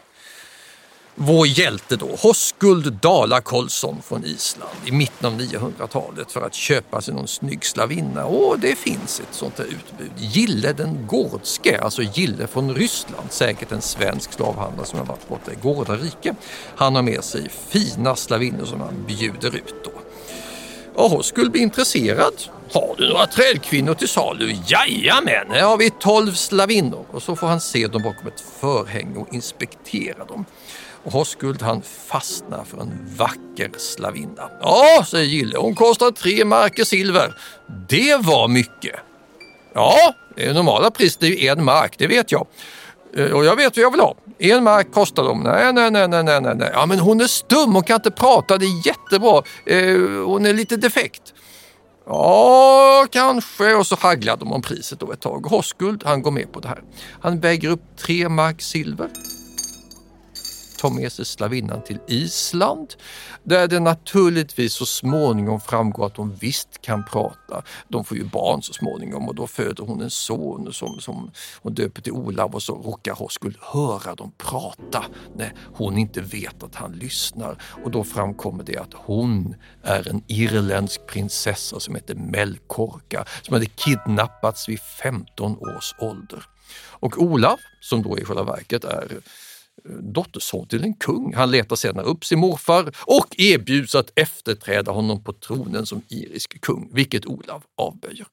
[1.18, 7.02] vår hjälte då, Hoskuld Dala Kolsson från Island i mitten av 900-talet för att köpa
[7.02, 8.26] sig någon snygg slavinna.
[8.26, 10.12] Och det finns ett sånt där utbud.
[10.18, 15.52] Gille den Gårdske, alltså Gille från Ryssland, säkert en svensk slavhandlare som har varit borta
[15.52, 16.36] i Gårdarike.
[16.76, 19.92] Han har med sig fina slavinnor som han bjuder ut då.
[20.96, 22.34] Och Hoskuld blir intresserad.
[22.74, 24.56] Har du några trädkvinnor till salu?
[24.68, 27.06] Jajamän, här har vi tolv slavinnor.
[27.12, 30.46] Och så får han se dem bakom ett förhänge och inspektera dem.
[31.06, 34.50] Och Hoskuld han fastnar för en vacker slavinna.
[34.62, 37.36] Ja, säger Gille, hon kostar tre marker silver.
[37.90, 38.96] Det var mycket.
[39.74, 42.48] Ja, det normala priset är ju en mark, det vet jag.
[43.18, 44.16] Eh, och jag vet vad jag vill ha.
[44.40, 45.40] En mark kostar de.
[45.40, 46.70] Nej, nej, nej, nej, nej, nej.
[46.74, 49.44] Ja, men hon är stum, hon kan inte prata, det är jättebra.
[49.66, 51.34] Eh, hon är lite defekt.
[52.08, 53.76] Ja, kanske.
[53.76, 55.46] Och så hagglar de om priset då ett tag.
[55.46, 56.82] Hoskuld, han går med på det här.
[57.22, 59.10] Han väger upp tre mark silver
[60.86, 62.94] tar med sig slavinnan till Island
[63.44, 67.64] där det naturligtvis så småningom framgår att de visst kan prata.
[67.88, 71.74] De får ju barn så småningom och då föder hon en son som, som hon
[71.74, 76.76] döper till Olav och så råkar Hoskuld höra dem prata när hon inte vet att
[76.76, 83.26] han lyssnar och då framkommer det att hon är en irländsk prinsessa som heter Melkorka
[83.42, 86.44] som hade kidnappats vid 15 års ålder.
[86.78, 89.22] Och Olav, som då i själva verket är
[90.14, 91.34] dotterson till en kung.
[91.34, 96.62] Han letar senare upp sin morfar och erbjuds att efterträda honom på tronen som irisk
[96.62, 98.28] kung, vilket Olav avböjer.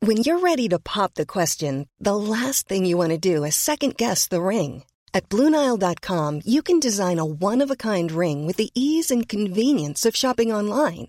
[0.00, 3.56] When you're ready to pop the question, the last thing you want to do is
[3.56, 4.84] second guess the ring.
[5.12, 9.28] At Bluenile.com, you can design a one of a kind ring with the ease and
[9.28, 11.08] convenience of shopping online.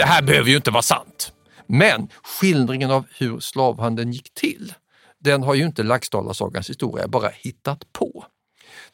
[0.00, 1.32] Det här behöver ju inte vara sant.
[1.66, 4.74] Men skildringen av hur slavhandeln gick till,
[5.18, 8.24] den har ju inte Laxdalasagans historia bara hittat på.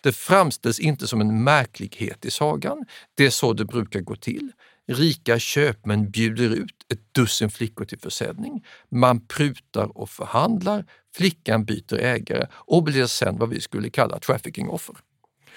[0.01, 2.85] Det framställs inte som en märklighet i sagan.
[3.15, 4.53] Det är så det brukar gå till.
[4.89, 8.65] Rika köpmän bjuder ut ett dussin flickor till försäljning.
[8.89, 10.85] Man prutar och förhandlar.
[11.17, 14.97] Flickan byter ägare och blir sen vad vi skulle kalla trafficking-offer.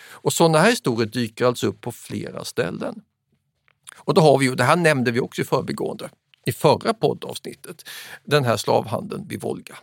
[0.01, 3.01] Och sådana här historier dyker alltså upp på flera ställen.
[3.99, 6.09] Och då har vi ju, det här nämnde vi också i förbigående
[6.45, 7.89] i förra poddavsnittet,
[8.23, 9.75] den här slavhandeln vid Volga.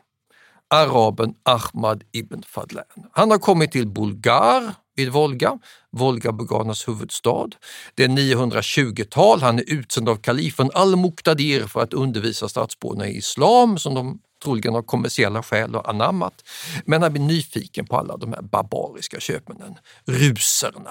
[0.70, 2.84] Araben Ahmad ibn Fadlan.
[3.12, 5.58] Han har kommit till Bulgar vid Volga,
[5.90, 7.48] Volga-bulgarernas huvudstad.
[7.94, 13.78] Det är 920-tal, han är utsänd av kalifen al-Muqtadir för att undervisa stadsborna i islam
[13.78, 16.34] som de troligen av kommersiella skäl har anammat.
[16.84, 19.74] Men han blir nyfiken på alla de här barbariska köpmännen,
[20.06, 20.90] ruserna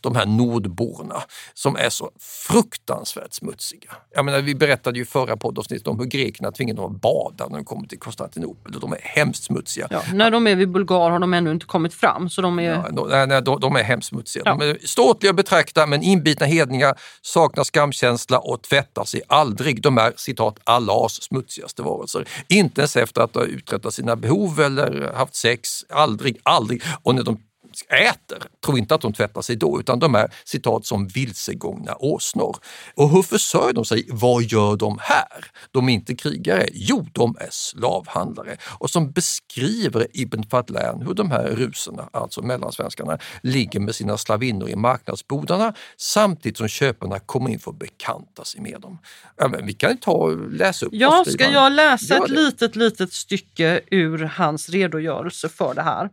[0.00, 1.22] de här nordborna
[1.54, 3.90] som är så fruktansvärt smutsiga.
[4.14, 7.56] Jag menar, vi berättade ju förra poddavsnittet om hur grekerna tvingade dem att bada när
[7.56, 8.80] de kom till Konstantinopel.
[8.80, 9.86] De är hemskt smutsiga.
[9.90, 12.30] Ja, när de är vid Bulgar har de ännu inte kommit fram.
[12.30, 14.42] Så de är, ja, de, nej, de, de är hemskt smutsiga.
[14.44, 14.56] Ja.
[14.60, 19.82] De är ståtliga att betrakta men inbitna hedningar, saknar skamkänsla och tvättar sig aldrig.
[19.82, 22.28] De är citat Allahs smutsigaste varelser.
[22.48, 25.84] Inte ens efter att ha uträttat sina behov eller haft sex.
[25.88, 26.82] Aldrig, aldrig.
[27.02, 27.38] Och när de
[27.88, 28.42] äter.
[28.66, 32.56] Tro inte att de tvättar sig då, utan de är citat som vilsegångna åsnor.
[32.94, 34.06] Och hur försörjer de sig?
[34.08, 35.50] Vad gör de här?
[35.70, 36.68] De är inte krigare.
[36.72, 38.56] Jo, de är slavhandlare.
[38.78, 44.68] Och som beskriver Ibn Fadlan hur de här ruserna, alltså mellansvenskarna, ligger med sina slavinnor
[44.68, 48.98] i marknadsbodarna samtidigt som köparna kommer in för att bekanta sig med dem.
[49.36, 50.92] Ja, vi kan ta och läsa upp.
[50.94, 56.10] Ja, ska jag läsa ett litet, litet stycke ur hans redogörelse för det här?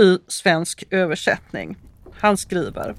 [0.00, 1.76] I svensk översättning.
[2.20, 2.94] Han skriver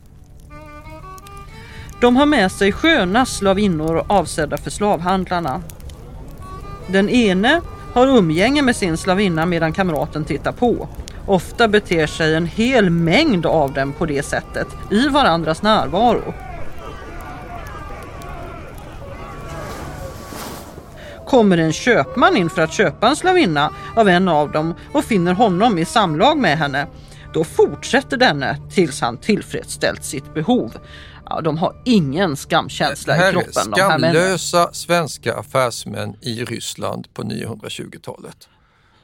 [2.02, 5.62] De har med sig sköna slavinnor avsedda för slavhandlarna.
[6.88, 7.62] Den ene
[7.94, 10.90] har umgänge med sin slavinna medan kamraten tittar på.
[11.26, 16.34] Ofta beter sig en hel mängd av dem på det sättet i varandras närvaro.
[21.32, 25.34] Kommer en köpman in för att köpa en slavinna av en av dem och finner
[25.34, 26.88] honom i samlag med henne,
[27.34, 30.78] då fortsätter denne tills han tillfredsställt sitt behov.
[31.30, 33.72] Ja, de har ingen skamkänsla i kroppen.
[33.72, 38.48] de här skamlösa svenska affärsmän i Ryssland på 920-talet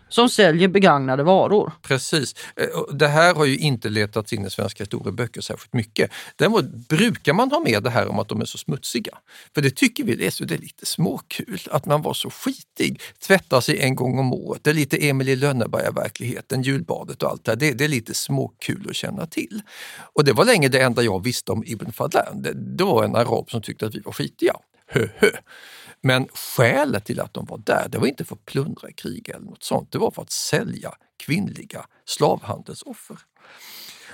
[0.10, 1.72] som säljer begagnade varor.
[1.82, 2.36] Precis.
[2.56, 6.12] Eh, det här har ju inte letats in i svenska historieböcker särskilt mycket.
[6.36, 9.18] Däremot brukar man ha med det här om att de är så smutsiga.
[9.56, 13.02] För det tycker vi är, så det är lite småkul att man var så skitig.
[13.28, 14.64] Tvättar sig en gång om året.
[14.64, 17.58] Det är lite Emil i Lönneberga-verkligheten, julbadet och allt det här.
[17.58, 19.62] Det, det, är lite småkul att känna till.
[20.14, 22.42] Och det var länge det enda jag visste om Ibn Fadlan.
[22.42, 24.54] Det, det var en arab som tyckte att vi var skitiga.
[24.88, 25.30] Hö, hö.
[26.08, 29.46] Men skälet till att de var där, det var inte för att plundra krig eller
[29.46, 29.92] något sånt.
[29.92, 33.18] Det var för att sälja kvinnliga slavhandelsoffer.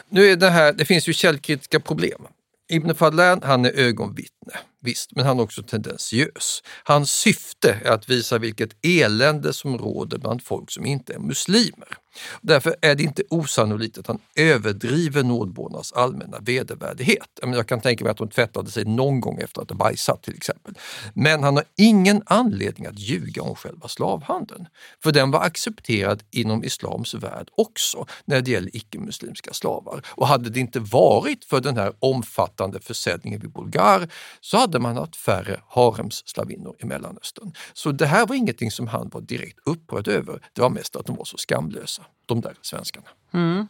[0.09, 2.27] Nu är det här, det finns ju källkritiska problem.
[2.69, 4.42] Ibn Fadlan, han är ögonvittne,
[4.81, 6.63] visst, men han är också tendentiös.
[6.83, 11.97] Hans syfte är att visa vilket elände som råder bland folk som inte är muslimer.
[12.41, 17.39] Därför är det inte osannolikt att han överdriver nordbornas allmänna vedervärdighet.
[17.41, 20.35] Jag kan tänka mig att de tvättade sig någon gång efter att ha bajsat till
[20.35, 20.73] exempel.
[21.13, 24.67] Men han har ingen anledning att ljuga om själva slavhandeln.
[25.03, 30.01] För den var accepterad inom islams värld också när det gäller icke-muslimska slavar.
[30.09, 34.09] Och hade det inte varit för den här omfattande försäljningen vid Bulgar
[34.41, 37.53] så hade man haft färre haremsslavinnor i Mellanöstern.
[37.73, 40.39] Så det här var ingenting som han var direkt upprörd över.
[40.53, 43.07] Det var mest att de var så skamlösa, de där svenskarna.
[43.33, 43.67] Mm.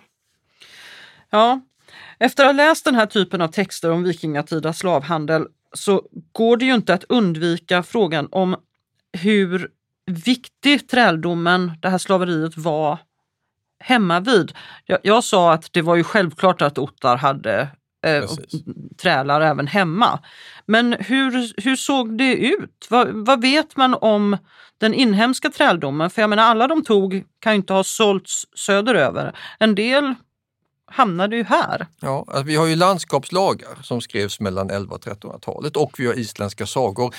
[1.30, 1.62] Ja,
[2.20, 6.66] efter att ha läst den här typen av texter om vikingatida slavhandel så går det
[6.66, 8.56] ju inte att undvika frågan om
[9.14, 9.70] hur
[10.06, 12.98] viktig träldomen, det här slaveriet var
[13.80, 14.54] hemma vid.
[14.86, 17.68] Jag, jag sa att det var ju självklart att ottar hade
[18.04, 18.30] eh,
[18.98, 20.20] trälar även hemma.
[20.66, 22.88] Men hur, hur såg det ut?
[22.90, 24.38] Vad, vad vet man om
[24.78, 26.10] den inhemska träldomen?
[26.10, 29.36] För jag menar alla de tog kan ju inte ha sålts söderöver.
[29.60, 30.16] En del
[30.86, 31.88] hamnade ju här.
[32.00, 36.20] Ja, alltså vi har ju landskapslagar som skrevs mellan 11 och 1300-talet och vi har
[36.20, 37.16] isländska sagor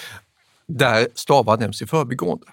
[0.66, 2.46] där stavar nämns i förbigående.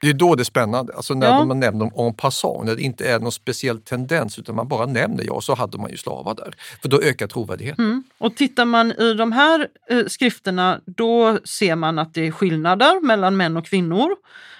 [0.00, 1.44] Det är då det är spännande, alltså när ja.
[1.44, 4.86] man nämner dem en passant, när det inte är någon speciell tendens utan man bara
[4.86, 6.54] nämner ja, så hade man ju slavar där.
[6.82, 7.84] För då ökar trovärdigheten.
[7.84, 8.04] Mm.
[8.18, 13.00] Och tittar man i de här eh, skrifterna då ser man att det är skillnader
[13.00, 14.16] mellan män och kvinnor.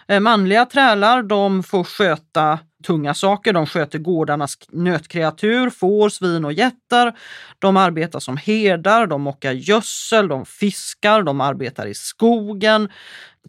[0.08, 3.52] Eh, manliga trälar de får sköta tunga saker.
[3.52, 7.16] De sköter gårdarnas nötkreatur, får, svin och getter.
[7.58, 12.88] De arbetar som herdar, de mockar gödsel, de fiskar, de arbetar i skogen.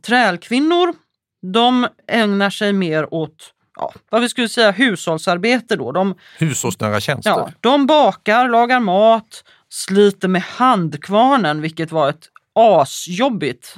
[0.06, 0.93] Trälkvinnor
[1.41, 5.76] de ägnar sig mer åt ja, vad vi skulle säga hushållsarbete.
[5.76, 5.91] Då.
[5.91, 7.32] De, Hushållsnära tjänster.
[7.32, 13.78] Ja, de bakar, lagar mat, sliter med handkvarnen, vilket var ett asjobbigt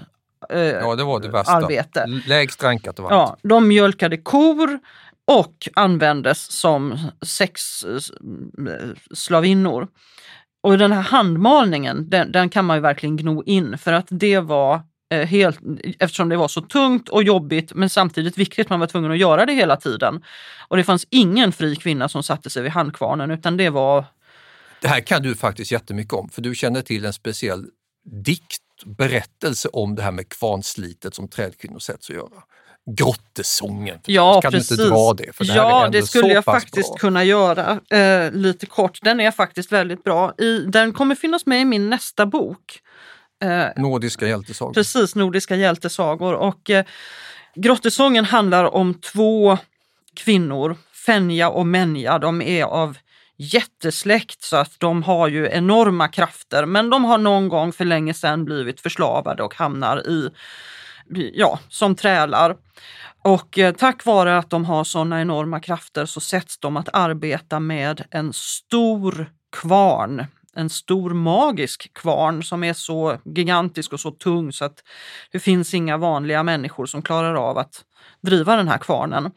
[0.49, 1.51] eh, ja, det var det värsta.
[1.51, 2.05] arbete.
[2.27, 3.13] Lägst rankat och varmt.
[3.13, 4.79] Ja, de mjölkade kor
[5.27, 9.87] och användes som sexslavinnor.
[10.63, 14.39] Och den här handmalningen, den, den, kan man ju verkligen gno in för att det
[14.39, 14.81] var Eh,
[15.15, 15.59] helt,
[15.99, 18.69] eftersom det var så tungt och jobbigt men samtidigt viktigt.
[18.69, 20.23] Man var tvungen att göra det hela tiden.
[20.67, 24.05] Och det fanns ingen fri kvinna som satte sig vid handkvarnen utan det var...
[24.81, 27.65] Det här kan du faktiskt jättemycket om för du känner till en speciell
[28.25, 32.43] dikt, berättelse om det här med kvarnslitet som trädkvinnor sätts att göra.
[32.97, 33.99] Grottesången.
[34.05, 34.77] Ja, kan precis.
[34.77, 35.35] du inte dra det?
[35.35, 36.97] För det ja, det skulle jag faktiskt bra.
[36.97, 38.99] kunna göra eh, lite kort.
[39.01, 40.33] Den är faktiskt väldigt bra.
[40.37, 42.81] I, den kommer finnas med i min nästa bok.
[43.43, 44.73] Eh, nordiska hjältesagor.
[44.73, 46.33] Precis, nordiska hjältesagor.
[46.33, 46.85] Och eh,
[47.55, 49.57] Grottesången handlar om två
[50.13, 52.19] kvinnor, Fenja och Menja.
[52.19, 52.97] De är av
[53.37, 58.13] jättesläkt så att de har ju enorma krafter men de har någon gång för länge
[58.13, 60.29] sedan blivit förslavade och hamnar i,
[61.33, 62.55] ja, som trälar.
[63.23, 67.59] Och eh, tack vare att de har sådana enorma krafter så sätts de att arbeta
[67.59, 70.25] med en stor kvarn
[70.59, 74.83] en stor magisk kvarn som är så gigantisk och så tung så att
[75.31, 77.85] det finns inga vanliga människor som klarar av att
[78.21, 79.31] driva den här kvarnen.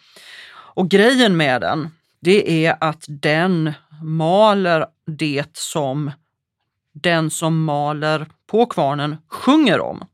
[0.74, 6.10] Och grejen med den, det är att den maler det som
[6.94, 10.04] den som maler på kvarnen sjunger om.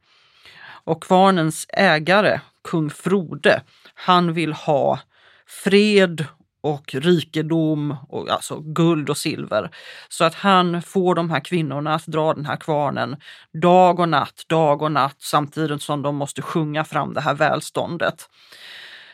[0.85, 3.63] Och kvarnens ägare, kung Frode,
[3.95, 4.99] han vill ha
[5.47, 6.27] fred
[6.69, 9.71] och rikedom, och alltså guld och silver.
[10.09, 13.17] Så att han får de här kvinnorna att dra den här kvarnen
[13.63, 18.29] dag och natt, dag och natt samtidigt som de måste sjunga fram det här välståndet.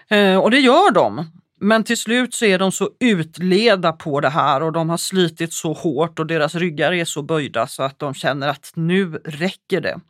[0.08, 1.26] Eh, och det gör de.
[1.60, 5.52] Men till slut så är de så utleda på det här och de har slitit
[5.52, 9.80] så hårt och deras ryggar är så böjda så att de känner att nu räcker
[9.80, 10.00] det.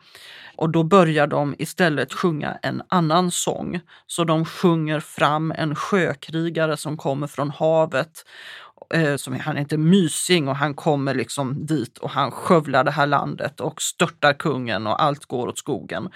[0.56, 3.80] Och då börjar de istället sjunga en annan sång.
[4.06, 8.24] Så de sjunger fram en sjökrigare som kommer från havet.
[8.94, 13.06] Eh, som, han heter Mysing och han kommer liksom dit och han skövlar det här
[13.06, 16.08] landet och störtar kungen och allt går åt skogen.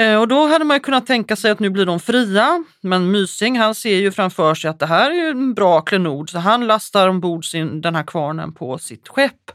[0.00, 2.64] Eh, och då hade man kunnat tänka sig att nu blir de fria.
[2.80, 6.38] Men Mysing han ser ju framför sig att det här är en bra klenod så
[6.38, 9.50] han lastar ombord sin, den här kvarnen på sitt skepp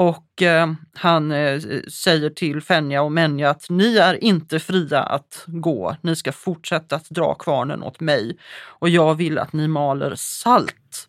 [0.00, 5.44] och eh, han eh, säger till Fenja och Menja att ni är inte fria att
[5.46, 5.96] gå.
[6.00, 11.08] Ni ska fortsätta att dra kvarnen åt mig och jag vill att ni maler salt.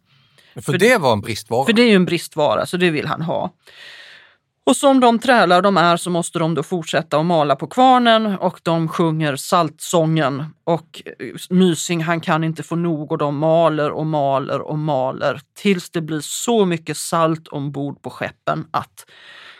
[0.53, 1.65] För, för det var en bristvara?
[1.65, 3.51] För det är ju en bristvara, så det vill han ha.
[4.71, 8.25] Och som de trälar de är så måste de då fortsätta att mala på kvarnen
[8.25, 10.45] och de sjunger saltsången.
[10.63, 15.41] Och eh, Mysing han kan inte få nog och de maler och maler och maler
[15.57, 19.05] tills det blir så mycket salt ombord på skeppen att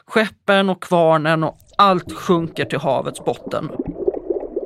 [0.08, 3.70] skeppen och kvarnen och allt sjunker till havets botten.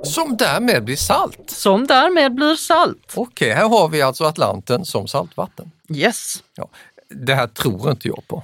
[0.04, 1.50] Som därmed blir salt?
[1.50, 3.14] Som därmed blir salt.
[3.16, 5.72] Okej, här har vi alltså Atlanten som saltvatten.
[5.90, 6.44] Yes.
[6.56, 6.68] Ja,
[7.10, 8.44] det här tror inte jag på.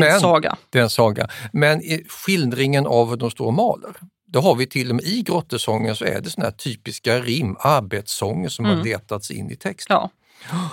[0.00, 0.56] Det är en saga.
[0.70, 1.28] Det är en saga.
[1.52, 3.96] Men skildringen av hur de står och maler,
[4.26, 7.56] då har vi till och med i grottesången så är det såna här typiska rim,
[7.60, 8.78] arbetssånger som mm.
[8.78, 9.96] har letats in i texten.
[9.96, 10.10] Ja.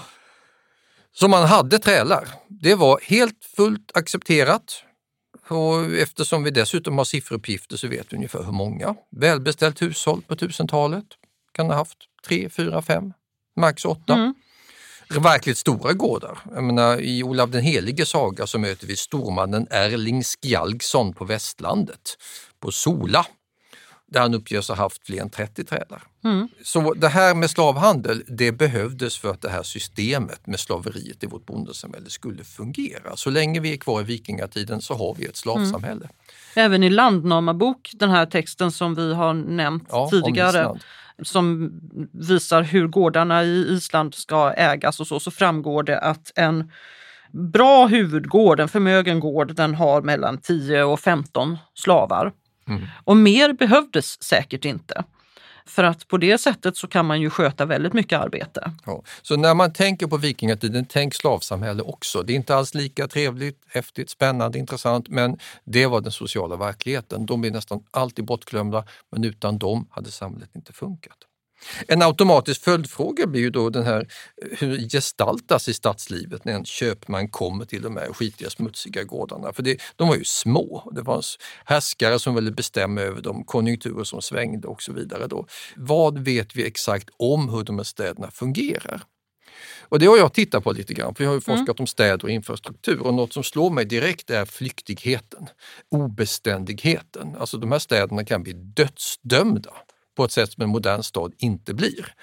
[1.17, 2.27] Så man hade trälar.
[2.47, 4.83] Det var helt fullt accepterat.
[5.47, 8.95] Och eftersom vi dessutom har sifferuppgifter så vet vi ungefär hur många.
[9.11, 11.05] Välbeställt hushåll på 1000-talet
[11.51, 11.97] kan ha haft
[12.27, 13.13] tre, fyra, fem,
[13.55, 14.13] max åtta.
[14.13, 14.35] Mm.
[15.09, 16.39] Verkligt stora gårdar.
[16.53, 22.17] Jag menar, I Olav den helige saga så möter vi stormannen Erling Skjalgsson på västlandet,
[22.59, 23.25] på Sola,
[24.07, 26.03] där han uppges ha haft fler än 30 trädar.
[26.23, 26.47] Mm.
[26.63, 31.27] Så det här med slavhandel, det behövdes för att det här systemet med slaveriet i
[31.27, 33.15] vårt bondesamhälle skulle fungera.
[33.15, 36.09] Så länge vi är kvar i vikingatiden så har vi ett slavsamhälle.
[36.55, 40.79] Även i Landnamabok, den här texten som vi har nämnt Ja, tidigare.
[41.23, 41.71] Som
[42.13, 46.71] visar hur gårdarna i Island ska ägas och så, så framgår det att en
[47.31, 52.31] bra huvudgård, en förmögen gård, den har mellan 10 och 15 slavar.
[52.67, 52.81] Mm.
[53.03, 55.03] Och mer behövdes säkert inte.
[55.67, 58.71] För att på det sättet så kan man ju sköta väldigt mycket arbete.
[58.85, 59.03] Ja.
[59.21, 62.21] Så när man tänker på vikingatiden, tänk slavsamhälle också.
[62.21, 67.25] Det är inte alls lika trevligt, häftigt, spännande, intressant, men det var den sociala verkligheten.
[67.25, 71.17] De är nästan alltid bortglömda, men utan dem hade samhället inte funkat.
[71.87, 74.07] En automatisk följdfråga blir ju då den här,
[74.51, 79.53] hur gestaltas i stadslivet när en köpman kommer till de här skitiga, smutsiga gårdarna?
[79.53, 80.91] För det, de var ju små.
[80.95, 81.23] Det var
[81.65, 85.27] härskare som ville bestämma över de konjunkturer som svängde och så vidare.
[85.27, 85.47] Då.
[85.75, 89.03] Vad vet vi exakt om hur de här städerna fungerar?
[89.89, 92.23] Och det har jag tittat på lite grann, för jag har ju forskat om städer
[92.23, 95.49] och infrastruktur och något som slår mig direkt är flyktigheten,
[95.91, 97.35] obeständigheten.
[97.39, 99.71] Alltså de här städerna kan bli dödsdömda
[100.15, 102.13] på ett sätt som en modern stad inte blir.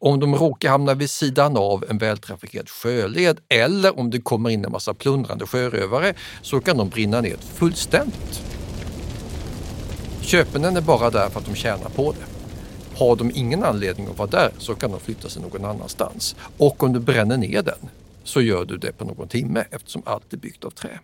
[0.00, 4.64] Om de råkar hamna vid sidan av en vältrafikerad sjöled eller om det kommer in
[4.64, 8.42] en massa plundrande sjörövare så kan de brinna ner fullständigt.
[10.20, 12.26] Köpenen är bara där för att de tjänar på det.
[12.98, 16.36] Har de ingen anledning att vara där så kan de flytta sig någon annanstans.
[16.56, 17.88] Och om du bränner ner den
[18.24, 21.00] så gör du det på någon timme eftersom allt är byggt av trä.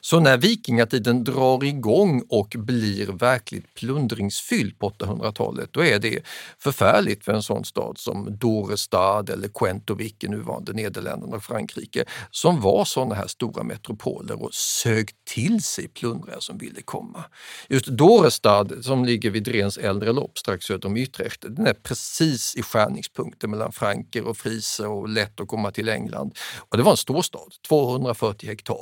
[0.00, 6.20] Så när vikingatiden drar igång och blir verkligt plundringsfylld på 800-talet, då är det
[6.58, 12.60] förfärligt för en sån stad som Dorestad eller Quentovik i nuvarande Nederländerna och Frankrike, som
[12.60, 17.24] var sådana här stora metropoler och sög till sig plundrare som ville komma.
[17.68, 22.56] Just Dorestad, som ligger vid Drens äldre lopp strax söder om Utrecht, den är precis
[22.56, 26.34] i skärningspunkten mellan franker och friser och lätt att komma till England.
[26.58, 28.76] Och det var en stor stad, 240 hektar,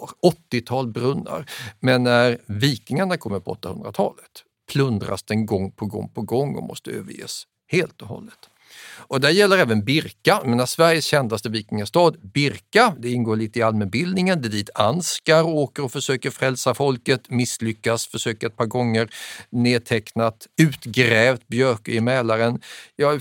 [0.53, 1.51] 80-tal brunnar.
[1.81, 6.91] Men när vikingarna kommer på 800-talet plundras den gång på gång på gång och måste
[6.91, 8.50] överges helt och hållet.
[9.01, 14.43] Och det gäller även Birka, men Sveriges kändaste vikingastad, Birka, det ingår lite i allmänbildningen,
[14.43, 19.11] det är dit Ansgar åker och försöker frälsa folket, misslyckas, försöker ett par gånger,
[19.51, 22.61] nedtecknat, utgrävt Björkö i Mälaren.
[22.97, 23.19] Ja,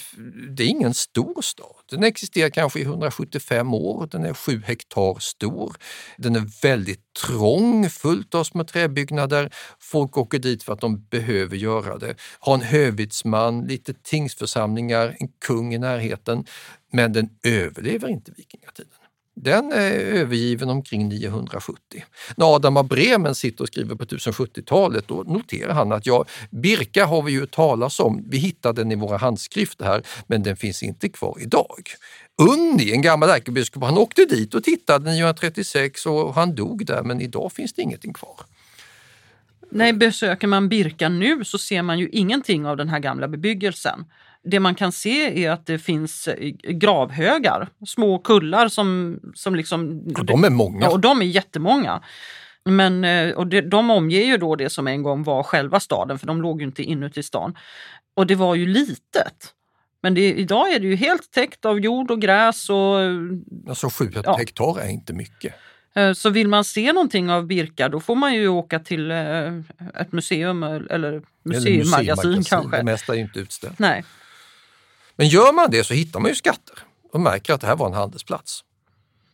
[0.49, 1.78] det är ingen stor stad.
[1.90, 5.76] Den existerar kanske i 175 år, den är sju hektar stor.
[6.18, 9.54] Den är väldigt trång, fullt av små träbyggnader.
[9.80, 12.16] Folk åker dit för att de behöver göra det.
[12.40, 16.46] Har en hövitsman, lite tingsförsamlingar, en kung i närheten.
[16.92, 18.99] Men den överlever inte vikingatiden.
[19.42, 22.04] Den är övergiven omkring 970.
[22.36, 27.06] När Adam av Bremen sitter och skriver på 1070-talet då noterar han att ja, Birka
[27.06, 30.84] har vi ju talas om, vi hittade den i våra handskrifter här, men den finns
[30.84, 31.82] inte kvar idag.
[32.42, 37.22] Unni, en gammal ärkebiskop, han åkte dit och tittade 936 och han dog där, men
[37.22, 38.40] idag finns det ingenting kvar.
[39.72, 44.06] Nej, besöker man Birka nu så ser man ju ingenting av den här gamla bebyggelsen.
[44.50, 50.04] Det man kan se är att det finns eh, gravhögar, små kullar som, som liksom...
[50.18, 50.86] Och de är många.
[50.86, 52.02] Ja, och de är jättemånga.
[52.66, 56.20] Men, eh, och det, de omger ju då det som en gång var själva staden,
[56.20, 57.56] för de låg ju inte inuti stan.
[58.14, 59.54] Och det var ju litet.
[60.02, 62.70] Men det, idag är det ju helt täckt av jord och gräs.
[62.70, 62.95] Och,
[63.70, 64.38] Alltså sju Ja.
[64.38, 65.54] hektar är inte mycket.
[65.95, 70.12] eh, så vill man se någonting av Birka då får man ju åka till ett
[70.12, 72.78] museum eller Eller museimagasin kanske.
[72.78, 73.80] Det mesta är ju inte utställt.
[73.80, 74.04] Nej.
[75.20, 76.80] Men gör man det så hittar man ju skatter
[77.13, 78.63] och märker att det här var en handelsplats.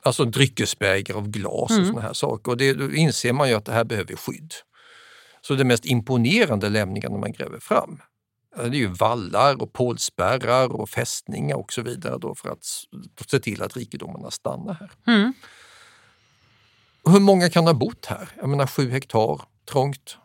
[0.04, 1.88] Alltså dryckesbägare av glas och Mm.
[1.88, 2.52] såna här saker.
[2.52, 4.54] Och det, då inser man ju att det här behöver skydd.
[5.42, 8.00] Så det mest imponerande lämningarna man gräver fram
[8.56, 12.64] det är ju vallar och pålspärrar och fästningar och så vidare då för att
[13.30, 14.92] se till att rikedomarna stannar här.
[15.08, 15.34] Mm.
[17.04, 18.30] Och hur många kan ha bott här?
[18.38, 20.18] Jag menar sju hektar, trångt.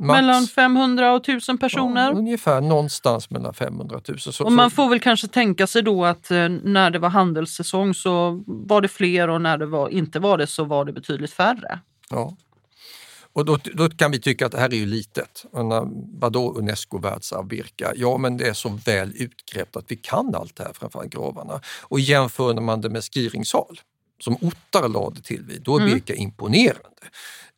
[0.00, 0.16] Max.
[0.16, 2.10] Mellan 500 och 1000 personer.
[2.10, 4.18] Ja, ungefär någonstans mellan 500 000.
[4.18, 7.94] Så, Och man får väl kanske tänka sig då att eh, när det var handelssäsong
[7.94, 11.32] så var det fler och när det var, inte var det så var det betydligt
[11.32, 11.80] färre.
[12.10, 12.36] Ja.
[13.32, 15.44] Och då, då kan vi tycka att det här är ju litet.
[16.20, 17.92] Vadå Unesco världsarv Birka?
[17.96, 21.60] Ja, men det är så väl utgrävt att vi kan allt det här, framförallt gravarna.
[21.82, 23.80] Och jämför man det med Skiringshal,
[24.20, 25.94] som Ottar lade till vid, då är Mm.
[25.94, 27.06] Birka imponerande.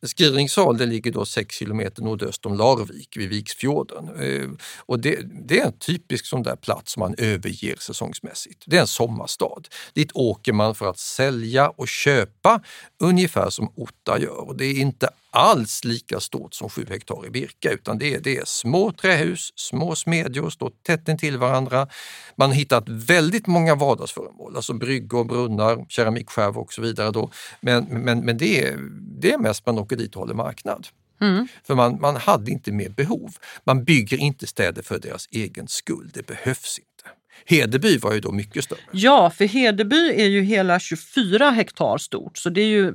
[0.07, 4.09] Skiringsal det ligger då 6 kilometer nordöst om Larvik vid Viksfjorden.
[4.19, 8.63] Eh, och det, det, är en typisk sån där plats som man överger säsongsmässigt.
[8.65, 9.61] Det är en sommarstad.
[9.93, 12.61] Dit åker man för att sälja och köpa
[12.99, 14.47] ungefär som Otta gör.
[14.47, 18.19] Och det är inte alls lika stort som 7 hektar i Birka utan det är,
[18.19, 21.87] det är små trähus, små smedjor, står tätt intill varandra.
[22.35, 27.11] Man har hittat väldigt många vardagsföremål, alltså bryggor, brunnar, keramikskärvor och så vidare.
[27.11, 27.31] Då.
[27.61, 28.77] Men, men, men det, är,
[29.21, 30.87] det är mest man åker dit och håller marknad.
[31.21, 31.47] Mm.
[31.63, 33.35] För man, man hade inte mer behov.
[33.63, 37.17] Man bygger inte städer för deras egen skull, det behövs inte.
[37.45, 38.79] Hedeby var ju då mycket större.
[38.91, 42.93] Ja, för Hedeby är ju hela 24 hektar stort, så det är ju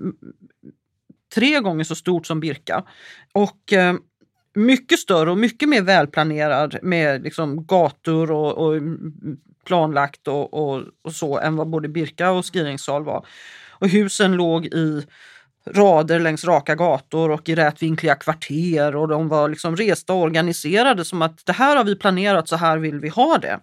[1.34, 2.84] tre gånger så stort som Birka.
[3.32, 3.94] Och eh,
[4.54, 8.82] mycket större och mycket mer välplanerad med liksom gator och, och
[9.64, 13.26] planlagt och, och, och, så än vad både Birka och Skiringssal var.
[13.70, 15.06] Och husen låg i
[15.66, 21.04] rader längs raka gator och i rätvinkliga kvarter och de var liksom resta och organiserade
[21.04, 23.60] som att det här har vi planerat, så här vill vi ha det.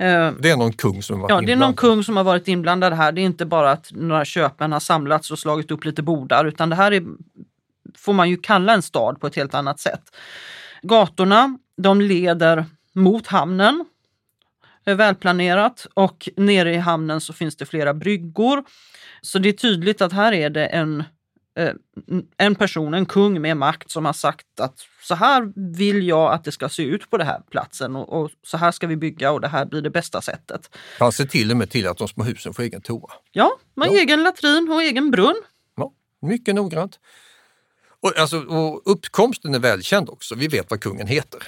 [0.00, 1.46] Eh, det är någon kung som har varit Ja, inblandad.
[1.46, 3.12] det är någon kung som har varit inblandad här.
[3.12, 6.70] Det är inte bara att några köpmän har samlats och slagit upp lite bordar utan
[6.70, 7.02] det här är,
[7.98, 10.02] får man ju kalla en stad på ett helt annat sätt.
[10.82, 13.84] Gatorna, de leder mot hamnen.
[14.84, 18.64] Välplanerat och nere i hamnen så finns det flera bryggor.
[19.22, 21.04] Så det är tydligt att här är det en Eh,
[22.36, 26.44] en person, en kung med makt som har sagt att så här vill jag att
[26.44, 29.32] det ska se ut på den här platsen och, och, så här ska vi bygga
[29.32, 30.70] och det här blir det bästa sättet.
[30.98, 33.12] Han ser till och med till att de små husen får egen toa.
[33.32, 34.00] Ja, man har ja.
[34.00, 35.42] egen latrin och egen brunn.
[35.76, 36.98] Ja, mycket noggrant.
[38.02, 40.34] Och, alltså, och uppkomsten är välkänd också.
[40.34, 41.42] Vi vet vad kungen heter.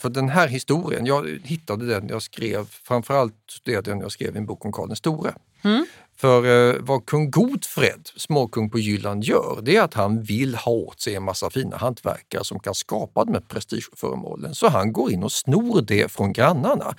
[0.00, 3.34] För den här historien, jag hittade den jag skrev, framförallt
[3.64, 5.34] den jag skrev i en bok om Karl den store.
[5.62, 5.86] Mm.
[6.16, 10.72] För eh, vad kung Godfred, småkung på Jylland, gör det är att han vill ha
[10.72, 14.54] åt sig en massa fina hantverkare som kan skapa de här prestigeföremålen.
[14.54, 16.96] Så han går in och snor det från grannarna.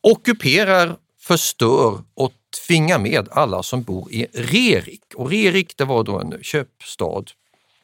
[0.00, 2.32] Ockuperar, förstör och
[2.66, 5.02] tvingar med alla som bor i Rerik.
[5.14, 7.24] Och Rerik det var då en köpstad,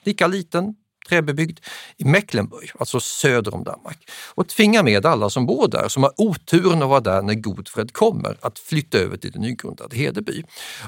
[0.05, 0.74] lika liten
[1.09, 1.59] träbebyggd
[1.97, 6.13] i Mecklenburg, alltså söder om Danmark och tvingar med alla som bor där, som har
[6.17, 10.43] oturen att vara där när Godfred kommer, att flytta över till det nygrundade Hedeby.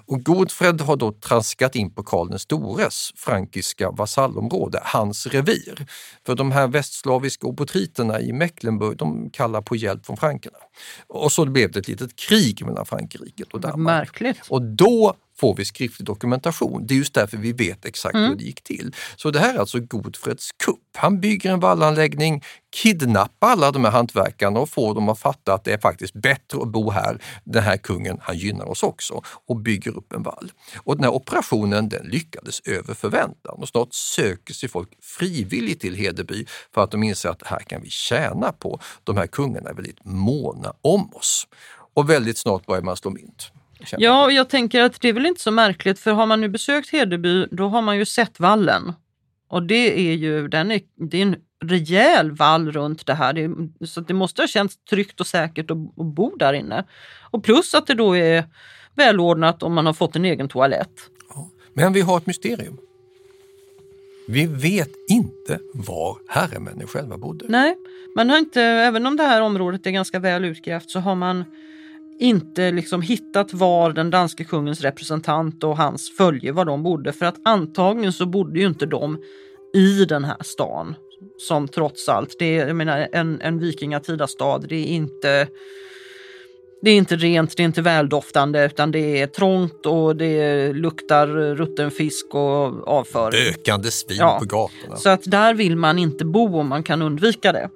[0.07, 5.87] Och Godfred har då traskat in på Karl den stores frankiska vasallområde, hans revir.
[6.27, 10.59] För de här västslaviska obotriterna i Mecklenburg, de kallar på hjälp från frankerna.
[11.07, 13.99] Och så blev det ett litet krig mellan Frankrike och Danmark.
[13.99, 14.41] Märkligt.
[14.49, 16.86] Och då får vi skriftlig dokumentation.
[16.86, 18.28] Det är just därför vi vet exakt mm.
[18.28, 18.95] hur det gick till.
[19.16, 20.97] Så det här är alltså Godfreds kupp.
[20.97, 22.43] Han bygger en vallanläggning,
[22.76, 26.62] kidnappar alla de här hantverkarna och får dem att fatta att det är faktiskt bättre
[26.62, 27.22] att bo här.
[27.45, 30.53] Den här kungen, han gynnar oss också och bygger upp en vall.
[30.76, 35.95] Och den här operationen den lyckades över förväntan och snart söker sig folk frivilligt till
[35.95, 38.80] Hedeby för att de inser att här kan vi tjäna på.
[39.05, 41.47] De här kungarna är väldigt måna om oss.
[41.95, 43.53] Och väldigt snart börjar man slå mynt.
[43.99, 46.49] Ja, och jag tänker att det är väl inte så märkligt för har man nu
[46.49, 48.93] besökt Hedeby då har man ju sett vallen.
[49.49, 53.33] Och det är ju den är, det är en rejäl vall runt det här.
[53.33, 53.51] Det,
[53.87, 56.85] så det måste ha känts tryggt och säkert att, att bo där inne.
[57.31, 58.45] Och plus att det då är
[58.95, 60.93] välordnat om man har fått en egen toalett.
[61.74, 62.78] Men vi har ett mysterium.
[64.28, 67.45] Vi vet inte var herremännen själva bodde.
[67.49, 67.76] Nej,
[68.16, 71.45] man har inte, även om det här området är ganska väl utgrävt så har man
[72.21, 77.12] inte liksom hittat var den danske kungens representant och hans följe var de bodde.
[77.12, 79.18] För att antagligen så bodde ju inte de
[79.75, 80.95] i den här stan.
[81.39, 85.49] Som trots allt, det är jag menar, en, en vikingatida stad, det är inte
[86.83, 91.27] det är inte rent, det är inte väldoftande utan det är trångt och det luktar
[91.55, 93.41] rutten fisk och avföring.
[93.49, 94.39] Ökande svin ja.
[94.39, 94.97] på gatorna.
[94.97, 97.71] Så att där vill man inte bo om man kan undvika det.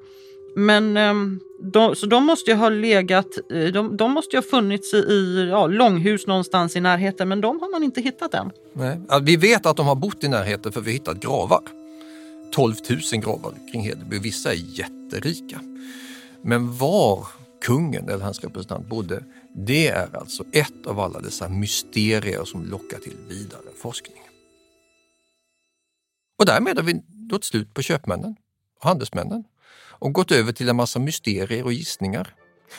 [0.56, 1.40] Men ehm,
[1.72, 5.46] de, så de måste ju ha legat, eh, de, de måste ju ha funnits i
[5.50, 8.50] ja, långhus någonstans i närheten men de har man inte hittat än.
[8.72, 8.98] Nej.
[9.22, 11.62] Vi vet att de har bott i närheten för vi har hittat gravar.
[12.52, 15.60] 12 000 gravar kring Hedeby, vissa är jätterika.
[16.42, 17.26] Men var
[17.62, 19.24] kungen eller hans representant bodde,
[19.54, 24.22] det är alltså ett av alla dessa mysterier som lockar till vidare forskning.
[26.38, 28.36] Och därmed har vi nått slut på köpmännen
[28.80, 29.44] och handelsmännen
[29.98, 32.34] och gått över till en massa mysterier och gissningar.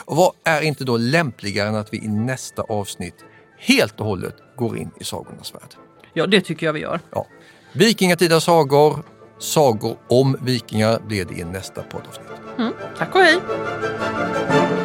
[0.06, 3.16] Och vad är inte då lämpligare än att vi i nästa avsnitt
[3.60, 5.76] helt och hållet går in i sagornas värld?
[6.14, 7.00] Ja, det tycker jag vi gör.
[7.12, 7.28] Ja.
[7.74, 9.04] Vikingatida sagor,
[9.40, 12.28] sagor om vikingar blir det i nästa poddavsnitt.
[12.58, 12.74] Mm.
[12.98, 14.85] Tack och hej!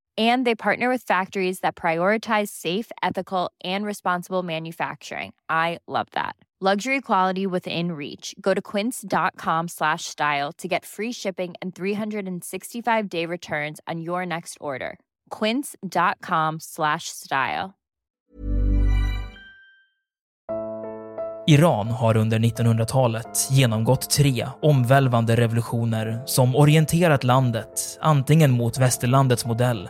[0.17, 5.31] And they partner with factories that prioritize safe, ethical, and responsible manufacturing.
[5.49, 6.35] I love that.
[6.63, 8.35] Luxury quality within reach.
[8.39, 14.27] Go to quince.com slash style to get free shipping and 365 day returns on your
[14.27, 14.99] next order.
[15.31, 17.73] Quince.com slash style.
[21.47, 29.89] Iran har under 1900-talet genomgått tre omvälvande revolutioner som orienterat landet antingen mot västerlandets modell